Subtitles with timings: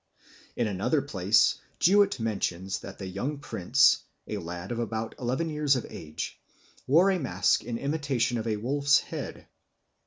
[0.55, 5.75] In another place Jewitt mentions that the young prince a lad of about eleven years
[5.75, 6.41] of age
[6.87, 9.45] wore a mask in imitation of a wolf's head.